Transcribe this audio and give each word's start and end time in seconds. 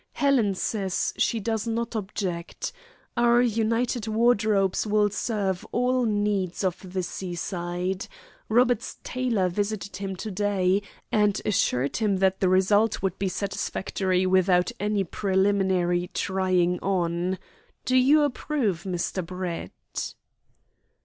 Helen 0.13 0.55
says 0.55 1.13
she 1.17 1.39
does 1.39 1.67
not 1.67 1.95
object 1.95 2.71
Our 3.15 3.39
united 3.39 4.07
wardrobes 4.07 4.87
will 4.87 5.11
serve 5.11 5.63
all 5.71 6.05
needs 6.05 6.63
of 6.63 6.93
the 6.93 7.03
seaside. 7.03 8.07
Robert's 8.49 8.97
tailor 9.03 9.47
visited 9.47 9.97
him 9.97 10.15
to 10.15 10.31
day, 10.31 10.81
and 11.11 11.39
assured 11.45 11.97
him 11.97 12.17
that 12.17 12.39
the 12.39 12.49
result 12.49 13.03
would 13.03 13.19
be 13.19 13.29
satisfactory 13.29 14.25
without 14.25 14.71
any 14.79 15.03
preliminary 15.03 16.09
'trying 16.15 16.79
on.' 16.79 17.37
Do 17.85 17.95
you 17.95 18.23
approve, 18.23 18.85
Mr. 18.85 19.23
Brett?" 19.23 20.15